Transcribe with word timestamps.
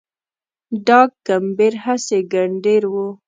ډاګ 0.87 1.09
کمبېر 1.27 1.73
هسي 1.83 2.19
ګنډېر 2.33 2.83
و 2.91 2.93